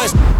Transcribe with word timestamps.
Cause 0.00 0.39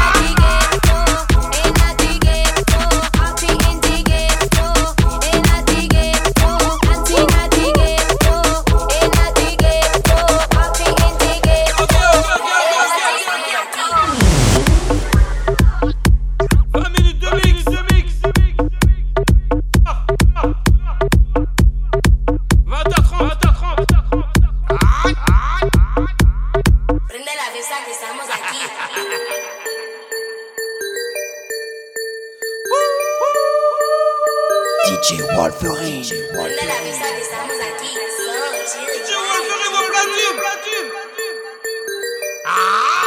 DJ 35.01 35.19
Wolverine. 35.35 36.05
Ah! 42.45 43.00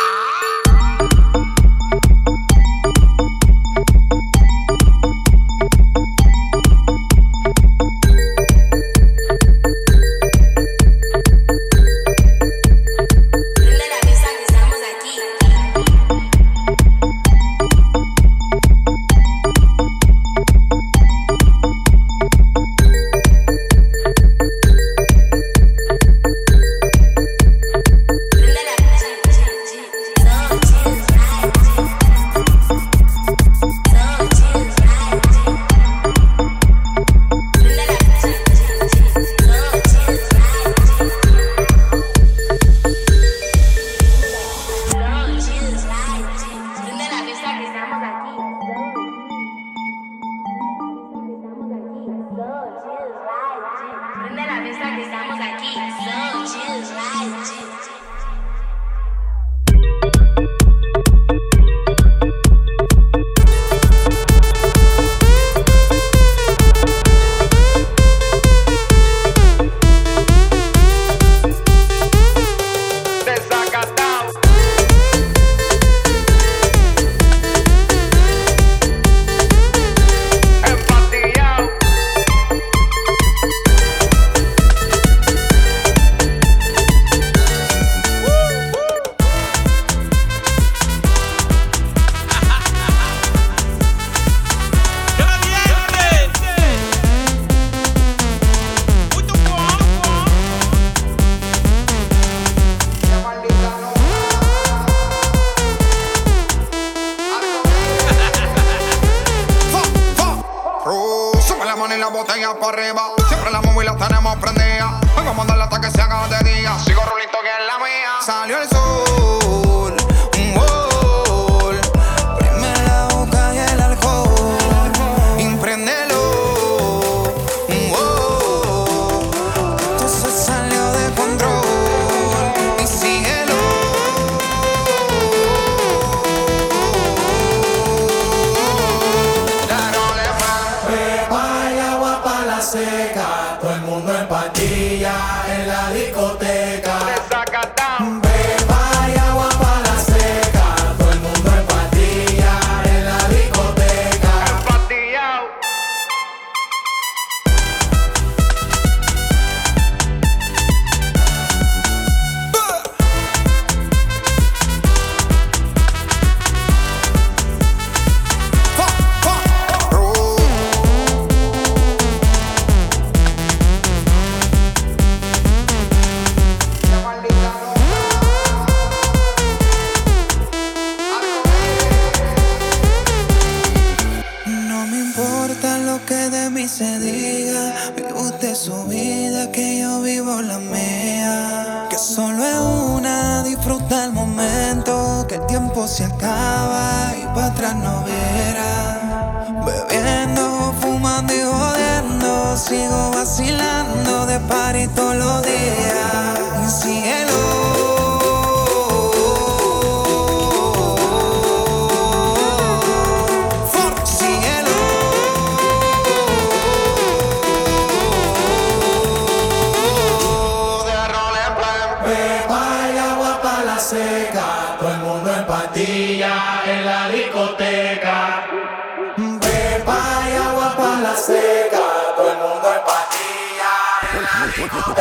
para 112.61 112.83
arriba. 112.83 113.24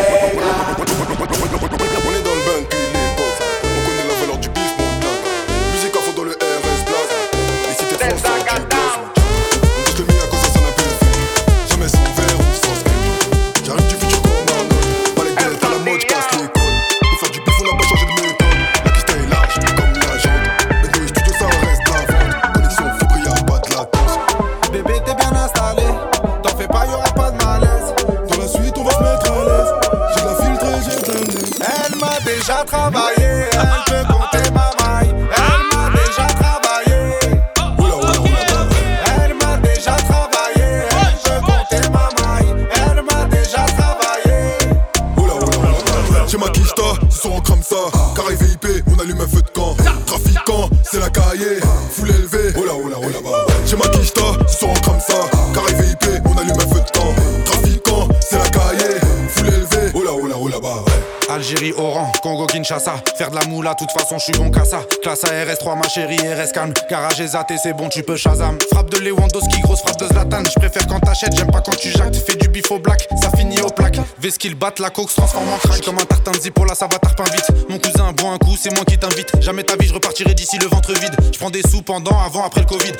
pega. 0.04 0.73
Carré 48.16 48.36
VIP, 48.36 48.84
on 48.88 49.00
allume 49.00 49.22
un 49.22 49.28
feu 49.28 49.42
de 49.42 49.50
camp. 49.50 49.76
Trafiquant, 50.06 50.70
c'est 50.84 51.00
la 51.00 51.10
cahier. 51.10 51.60
Fou 51.92 52.06
l'élevé, 52.06 52.54
oh 52.58 52.66
là 52.66 52.74
oh 52.76 52.88
là 52.88 52.98
oh 53.00 53.10
là. 53.10 53.54
J'ai 53.66 53.76
ma 53.76 53.88
quicheta, 53.88 54.22
ce 54.48 54.58
soir 54.60 54.72
on 54.72 54.80
crame 54.82 55.00
ça. 55.00 55.33
Faire 63.18 63.30
de 63.30 63.36
la 63.36 63.46
moula, 63.46 63.76
toute 63.76 63.92
façon, 63.92 64.18
je 64.18 64.24
suis 64.24 64.34
bon 64.34 64.50
qu'à 64.50 64.66
ça. 64.66 64.82
Classe 65.02 65.24
ARS3, 65.24 65.78
ma 65.78 65.88
chérie, 65.88 66.18
RS 66.18 66.52
calme. 66.52 66.74
Garage 66.90 67.22
et 67.22 67.28
zaté, 67.28 67.56
c'est 67.62 67.74
bon, 67.74 67.90
tu 67.90 68.04
peux 68.04 68.16
Shazam. 68.16 68.58
Frappe 68.72 68.90
de 68.90 68.98
Lewandowski, 68.98 69.62
grosse 69.62 69.82
frappe 69.82 70.00
de 70.00 70.08
Zlatan. 70.08 70.44
Je 70.46 70.60
préfère 70.60 70.88
quand 70.88 71.00
t'achètes, 71.00 71.36
j'aime 71.36 71.52
pas 71.52 71.62
quand 71.62 71.76
tu 71.76 71.90
jactes. 71.90 72.16
Fais 72.16 72.36
du 72.36 72.48
bif 72.48 72.72
au 72.72 72.80
black, 72.80 73.08
ça 73.22 73.30
finit 73.38 73.62
au 73.62 73.70
plaque. 73.70 74.00
qu'il 74.40 74.56
batte, 74.56 74.80
la 74.80 74.90
coke 74.90 75.10
se 75.10 75.16
transforme 75.16 75.50
en 75.50 75.58
crack. 75.58 75.82
Comme 75.82 75.98
un 76.00 76.06
tartin 76.06 76.32
de 76.32 76.40
zipola, 76.40 76.76
ça 76.76 76.88
va 76.92 76.98
tarpin 76.98 77.26
vite. 77.26 77.48
Mon 77.70 77.78
cousin 77.78 78.12
boit 78.14 78.32
un 78.32 78.38
coup, 78.38 78.56
c'est 78.60 78.74
moi 78.74 78.86
qui 78.86 78.98
t'invite. 78.98 79.32
Jamais 79.42 79.64
ta 79.64 79.76
vie, 79.76 79.88
je 79.88 79.94
repartirai 79.94 80.34
d'ici 80.34 80.58
le 80.58 80.68
ventre 80.68 80.94
vide. 80.94 81.16
Je 81.32 81.38
prends 81.38 81.50
des 81.50 81.62
sous 81.62 81.82
pendant, 81.82 82.18
avant, 82.26 82.46
après 82.46 82.62
le 82.62 82.68
Covid. 82.68 82.94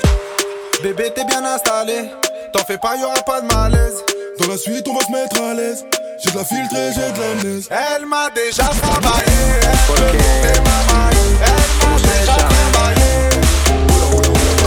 Bébé, 0.82 1.12
t'es 1.14 1.24
bien 1.24 1.44
installé. 1.44 2.10
T'en 2.52 2.64
fais 2.64 2.78
pas, 2.78 2.96
y'aura 2.96 3.22
pas 3.26 3.40
de 3.40 3.52
malaise. 3.52 4.04
Dans 4.38 4.48
la 4.48 4.56
suite, 4.56 4.86
on 4.88 4.94
va 4.94 5.00
se 5.00 5.12
mettre 5.12 5.40
à 5.40 5.54
l'aise. 5.54 5.84
J'ai 6.24 6.30
de 6.30 6.36
la 6.38 6.44
filtrée, 6.44 6.90
j'ai 6.94 7.12
de 7.12 7.20
l'amnèse. 7.20 7.68
Elle 7.70 8.06
m'a 8.06 8.30
déjà 8.30 8.64
travaillé. 8.64 9.24
Elle 9.60 10.62
ma 10.62 10.78
maille. 10.94 11.16
Elle 11.44 11.64
m'a 11.80 11.96
déjà 12.00 12.36
travaillé. 12.36 13.10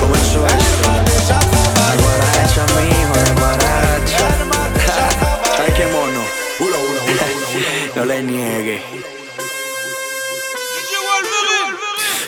Guaracha, 0.08 0.94
déjà 1.06 1.40
travaillé. 1.50 2.06
Ay, 5.66 5.72
qué 5.76 5.86
mono. 5.86 6.24
No 7.96 8.04
le 8.06 8.22
niegue. 8.22 8.82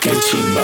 Qué 0.02 0.10
chimba. 0.10 0.64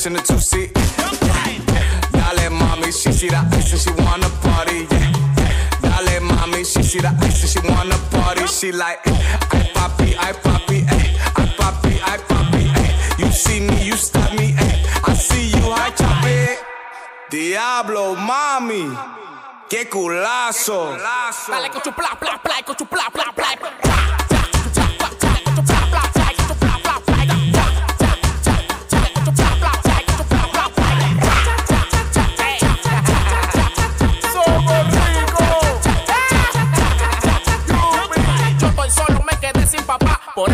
bitch 0.00 0.06
in 0.06 0.12
the 0.12 0.20
two 0.20 0.38
seat. 0.38 0.72
Dale, 2.12 2.50
mommy, 2.50 2.92
she 2.92 3.12
see 3.12 3.28
the 3.28 3.36
ice 3.36 3.72
and 3.72 3.80
she 3.80 3.90
wanna 4.02 4.28
party. 4.42 4.86
Yeah, 4.90 6.00
dale, 6.04 6.20
mommy, 6.22 6.64
she 6.64 6.82
see 6.82 7.00
the 7.00 7.08
ice 7.20 7.42
and 7.42 7.64
she 7.64 7.72
wanna 7.72 7.96
party. 8.10 8.46
She 8.46 8.72
like, 8.72 9.00
I 9.06 9.70
poppy, 9.74 10.16
I 10.18 10.32
poppy, 10.32 10.84
ay, 10.88 11.18
I 11.36 11.46
poppy, 11.56 12.00
I 12.02 12.16
poppy. 12.28 12.64
ay. 12.76 13.16
You 13.18 13.30
see 13.30 13.60
me, 13.60 13.84
you 13.84 13.96
stop 13.96 14.32
me, 14.34 14.54
ay. 14.58 14.84
I 15.06 15.14
see 15.14 15.48
you, 15.48 15.70
I 15.70 15.90
chop 15.90 16.24
it. 16.24 16.58
Diablo, 17.30 18.16
mami, 18.16 18.96
qué 19.68 19.88
culazo. 19.88 20.96
Dale 21.48 21.70
con 21.70 21.82
tu 21.82 21.92
pla 21.92 22.16
pla 22.18 22.38
pla 22.42 22.62
con 22.64 22.76
tu 22.76 22.86
pla 22.86 23.08
pla 23.12 23.32
pla. 23.34 23.79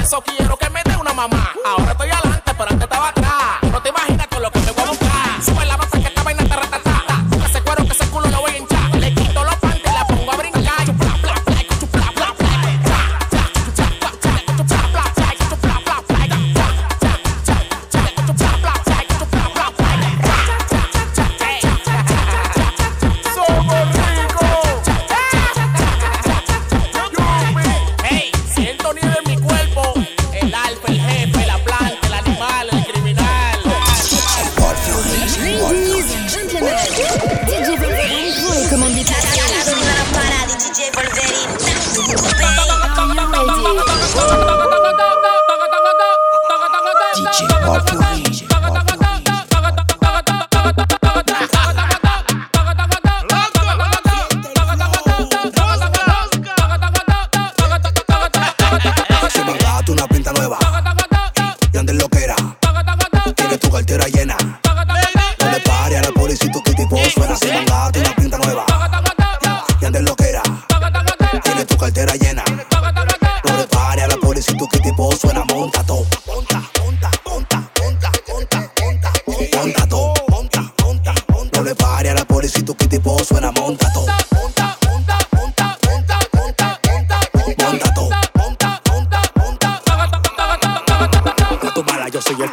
Eso 0.06 0.22
quiero 0.22 0.56
que 0.56 0.70
me 0.70 0.80
dé 0.84 0.96
una 0.96 1.12
mamá. 1.12 1.52
Ahora 1.64 1.90
estoy 1.90 2.08
adelante, 2.10 2.16
pero 2.20 2.25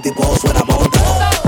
ti 0.00 0.10
tipo 0.10 0.36
suena 0.38 0.62
bota. 0.62 1.47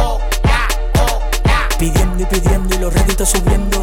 Oh, 1.81 1.83
oh, 1.83 1.89
Pidiendo 1.89 2.21
y 2.21 2.25
pidiendo 2.27 2.75
y 2.75 2.77
los 2.77 2.93
réditos 2.93 3.29
subiendo. 3.29 3.79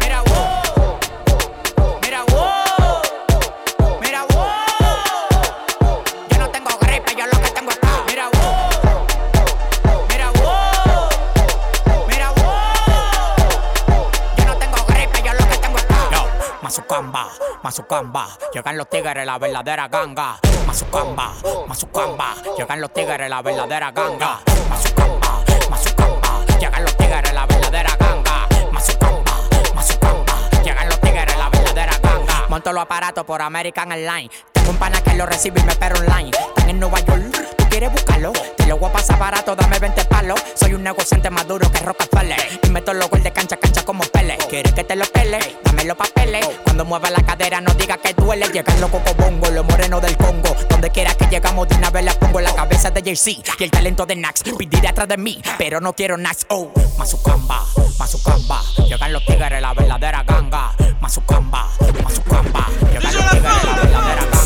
Mira, 0.00 0.22
wow. 0.22 0.98
Mira, 2.00 2.22
wow. 2.30 3.02
Mira, 4.00 4.22
wow. 4.24 6.02
Yo 6.30 6.38
no 6.38 6.48
tengo 6.50 6.70
gripe, 6.80 7.14
yo 7.14 7.26
lo 7.26 7.38
que 7.42 7.50
tengo 7.50 7.70
es 7.72 7.78
Mira, 8.06 8.30
wow. 8.30 8.70
Mira, 10.08 10.30
wow. 10.30 11.08
Mira, 12.08 12.30
wow. 12.30 14.08
Yo 14.38 14.44
no 14.46 14.56
tengo 14.56 14.78
gripe, 14.86 15.22
yo 15.22 15.34
lo 15.34 15.46
que 15.46 15.58
tengo 15.58 15.76
es 15.76 15.84
ca- 15.84 16.08
Yo, 16.10 16.24
Mazucamba, 16.62 17.28
Mazucamba, 17.62 18.28
llegan 18.54 18.78
los 18.78 18.88
tigres, 18.88 19.26
la 19.26 19.38
verdadera 19.38 19.88
ganga. 19.88 20.38
Mazucamba, 20.66 21.34
Mazucamba, 21.66 22.34
llegan 22.56 22.80
los 22.80 22.92
tigres, 22.94 23.28
la 23.28 23.42
verdadera 23.42 23.90
ganga. 23.90 24.40
Llegan 26.58 26.82
los 26.82 26.96
tigres, 26.96 27.32
la 27.32 27.46
verdadera 27.46 27.96
ganga. 27.98 28.48
Mazucamba, 28.72 29.32
Mazucamba, 29.74 30.34
llegan 30.64 30.88
los 30.88 31.00
tigres, 31.00 31.36
la 31.38 31.48
verdadera 31.50 31.92
ganga. 32.02 32.46
Monto 32.48 32.72
los 32.72 32.82
aparatos 32.82 33.24
por 33.24 33.40
American 33.42 33.92
Airlines. 33.92 34.30
Tengo 34.52 34.70
un 34.70 34.76
pana 34.76 35.00
que 35.00 35.14
lo 35.14 35.26
recibe 35.26 35.60
y 35.60 35.64
me 35.64 35.72
espera 35.72 35.94
online. 35.98 36.30
Están 36.30 36.70
en 36.70 36.80
Nueva 36.80 37.00
York, 37.00 37.22
tú 37.56 37.64
quieres 37.70 37.92
buscarlo. 37.92 38.32
Te 38.56 38.66
lo 38.66 38.76
voy 38.76 38.90
a 38.90 38.92
pasar 38.92 39.18
barato, 39.18 39.54
dame 39.54 39.78
20 39.78 40.04
palos. 40.06 40.40
Soy 40.54 40.74
un 40.74 40.82
negociante 40.82 41.30
más 41.30 41.46
duro 41.46 41.70
que 41.70 41.78
Rockefeller. 41.78 42.60
Y 42.62 42.70
meto 42.70 42.92
los 42.92 43.08
goles 43.08 43.24
de 43.24 43.32
cancha 43.32 43.54
a 43.54 43.58
cancha 43.58 43.84
como. 43.84 44.02
¿Quieres 44.48 44.72
que 44.72 44.82
te 44.82 44.96
lo 44.96 45.04
pele? 45.04 45.38
Dame 45.62 45.84
los 45.84 45.96
papeles. 45.96 46.48
Cuando 46.64 46.86
mueva 46.86 47.10
la 47.10 47.22
cadera, 47.22 47.60
no 47.60 47.74
diga 47.74 47.98
que 47.98 48.14
duele. 48.14 48.46
Llegan 48.48 48.80
los 48.80 48.90
cocobongos, 48.90 49.50
los 49.52 49.64
morenos 49.66 50.00
del 50.00 50.16
Congo. 50.16 50.56
Donde 50.70 50.88
quiera 50.90 51.14
que 51.14 51.26
llegamos, 51.26 51.68
de 51.68 51.76
una 51.76 51.90
vez 51.90 52.04
la 52.04 52.14
pongo 52.14 52.38
en 52.38 52.46
la 52.46 52.54
cabeza 52.54 52.90
de 52.90 53.02
JC. 53.02 53.42
Y 53.58 53.64
el 53.64 53.70
talento 53.70 54.06
de 54.06 54.16
Nax, 54.16 54.42
pediré 54.56 54.88
atrás 54.88 55.06
de 55.06 55.18
mí. 55.18 55.38
Pero 55.58 55.82
no 55.82 55.92
quiero 55.92 56.16
Nax, 56.16 56.46
oh. 56.48 56.72
Mazucamba, 56.96 57.62
Mazucamba. 57.98 58.62
Llegan 58.88 59.12
los 59.12 59.24
tigres, 59.26 59.60
la 59.60 59.74
verdadera 59.74 60.22
ganga. 60.22 60.72
Mazucamba, 60.98 61.68
Mazucamba. 62.02 62.66
Llegan 62.90 63.14
los 63.14 63.30
tigres, 63.30 63.42
la 63.42 63.74
verdadera 63.74 64.24
ganga. 64.24 64.37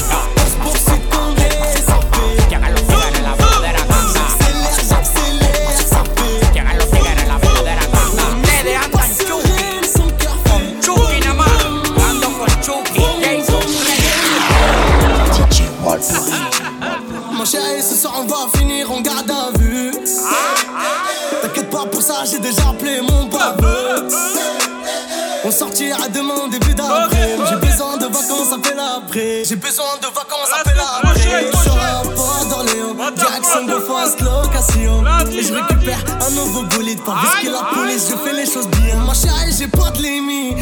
Sortira 25.92 26.08
demain 26.08 26.48
début 26.50 26.74
d'après. 26.74 27.36
J'ai 27.48 27.56
besoin 27.56 27.96
de 27.96 28.04
vacances, 28.04 28.52
appelle 28.52 28.78
après. 28.78 29.42
J'ai 29.44 29.56
besoin 29.56 29.96
de 30.00 30.06
vacances, 30.06 30.50
appelle 30.58 30.80
après. 30.80 31.50
Sur 31.62 31.74
un 31.74 32.02
port 32.14 32.46
d'Orléans, 32.48 32.96
Jackson 33.16 33.66
de 33.66 33.80
fast 33.80 34.20
location. 34.20 35.04
Et 35.30 35.42
je 35.42 35.52
récupère 35.52 36.04
un 36.20 36.30
nouveau 36.30 36.62
bolide. 36.62 37.02
Pas 37.02 37.14
risquer 37.14 37.50
la 37.50 37.68
police, 37.74 38.08
je 38.10 38.16
fais 38.16 38.34
les 38.34 38.46
choses 38.46 38.68
bien. 38.68 38.96
Ma 39.06 39.14
chérie, 39.14 39.52
j'ai 39.58 39.68
pas 39.68 39.90
de 39.90 40.02
limite. 40.02 40.58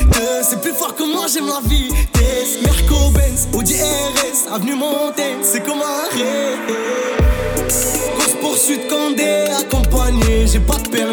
C'est 0.48 0.60
plus 0.60 0.72
fort 0.72 0.94
que 0.94 1.02
moi, 1.02 1.26
j'aime 1.32 1.46
la 1.46 1.60
vie. 1.68 1.90
Merco 2.62 3.10
Benz, 3.10 3.48
Audi 3.54 3.74
RS, 3.74 4.52
avenue 4.52 4.74
Montaigne, 4.74 5.38
c'est 5.42 5.64
comme 5.64 5.80
un 5.80 6.16
rêve. 6.16 6.58
Course 8.16 8.34
poursuite 8.40 8.88
Condé, 8.88 9.46
accompagné, 9.58 10.46
j'ai 10.46 10.60
pas 10.60 10.76
de 10.76 10.88
permis. 10.88 11.09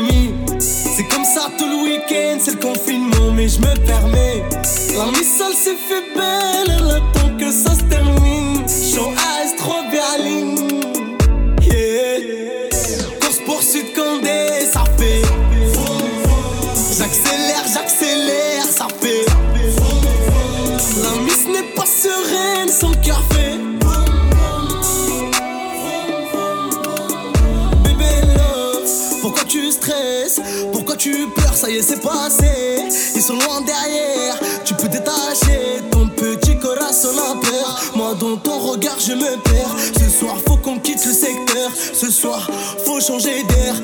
Ils 33.15 33.21
sont 33.21 33.35
loin 33.35 33.61
derrière. 33.61 34.37
Tu 34.65 34.73
peux 34.73 34.89
détacher 34.89 35.81
ton 35.89 36.09
petit 36.09 36.57
corazon 36.57 37.09
peur. 37.41 37.81
Moi, 37.95 38.15
dans 38.19 38.35
ton 38.35 38.59
regard, 38.59 38.99
je 38.99 39.13
me 39.13 39.37
perds. 39.43 39.75
Ce 39.97 40.09
soir, 40.09 40.35
faut 40.45 40.57
qu'on 40.57 40.77
quitte 40.77 41.05
le 41.05 41.13
secteur. 41.13 41.71
Ce 41.93 42.11
soir, 42.11 42.49
faut 42.85 42.99
changer 42.99 43.43
d'air. 43.43 43.75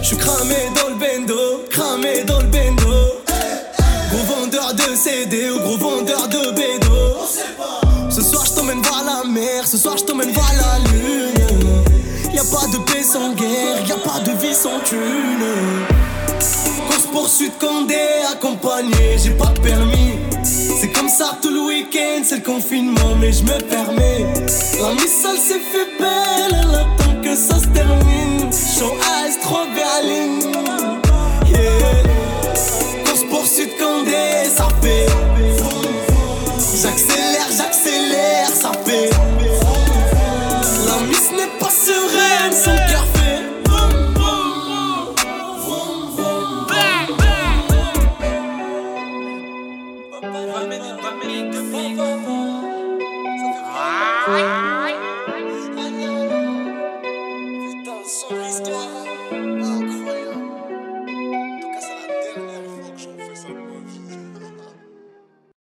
Je 0.00 0.06
suis 0.06 0.16
cramé 0.16 0.56
dans 0.74 0.88
le 0.88 0.94
bendo, 0.94 1.64
cramé 1.68 2.24
dans 2.24 2.40
le 2.40 2.46
bendo. 2.46 3.20
Gros 4.10 4.34
vendeur 4.34 4.72
de 4.72 4.96
CD 4.96 5.50
ou 5.50 5.58
gros 5.58 5.76
vendeur 5.76 6.28
de 6.28 6.52
bédo. 6.52 7.18
Ce 8.08 8.22
soir, 8.22 8.46
je 8.46 8.52
t'emmène 8.52 8.80
voir 8.80 9.04
la 9.04 9.28
mer. 9.28 9.66
Ce 9.66 9.76
soir, 9.76 9.98
je 9.98 10.04
t'emmène 10.04 10.30
voir 10.30 10.52
la 10.56 10.90
lune. 10.90 11.34
Y 12.32 12.38
a 12.38 12.44
pas 12.44 12.66
de 12.68 12.78
paix 12.90 13.02
sans 13.02 13.34
guerre, 13.34 13.86
y 13.86 13.92
a 13.92 13.96
pas 13.96 14.20
de 14.20 14.32
vie 14.40 14.54
sans 14.54 14.80
thune. 14.80 16.01
Poursuite 17.32 17.58
Condé, 17.58 17.94
accompagné, 18.30 19.16
j'ai 19.16 19.30
pas 19.30 19.46
de 19.46 19.60
permis. 19.60 20.18
C'est 20.44 20.92
comme 20.92 21.08
ça 21.08 21.38
tout 21.40 21.48
le 21.48 21.60
week-end, 21.60 22.20
c'est 22.22 22.36
le 22.36 22.42
confinement, 22.42 23.16
mais 23.18 23.32
je 23.32 23.42
me 23.42 23.58
permets. 23.58 24.26
La 24.78 24.92
missile 24.92 25.38
s'est 25.38 25.62
fait 25.72 25.88
belle, 25.98 26.60
elle 26.62 26.74
attend 26.74 27.22
que 27.22 27.34
ça 27.34 27.58
se 27.58 27.68
termine. 27.68 28.50
Show 28.52 28.92